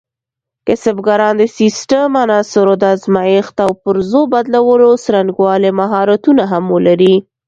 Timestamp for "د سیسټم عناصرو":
1.37-2.73